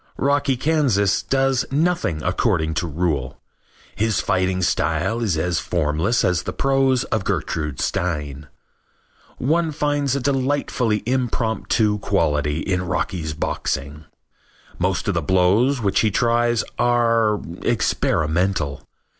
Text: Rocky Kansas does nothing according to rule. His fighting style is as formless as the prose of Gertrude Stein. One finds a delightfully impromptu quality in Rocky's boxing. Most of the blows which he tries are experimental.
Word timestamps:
Rocky 0.17 0.57
Kansas 0.57 1.21
does 1.21 1.63
nothing 1.69 2.23
according 2.23 2.73
to 2.73 2.87
rule. 2.87 3.39
His 3.95 4.19
fighting 4.19 4.63
style 4.63 5.21
is 5.21 5.37
as 5.37 5.59
formless 5.59 6.25
as 6.25 6.41
the 6.41 6.53
prose 6.53 7.03
of 7.13 7.23
Gertrude 7.23 7.79
Stein. 7.79 8.47
One 9.37 9.71
finds 9.71 10.15
a 10.15 10.19
delightfully 10.19 11.03
impromptu 11.05 11.99
quality 11.99 12.61
in 12.61 12.81
Rocky's 12.87 13.35
boxing. 13.35 14.05
Most 14.79 15.07
of 15.07 15.13
the 15.13 15.21
blows 15.21 15.81
which 15.81 15.99
he 15.99 16.09
tries 16.09 16.63
are 16.79 17.39
experimental. 17.61 18.87